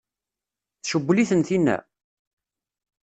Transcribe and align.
Tcewwel-iten 0.79 1.41
tinna? 1.47 1.77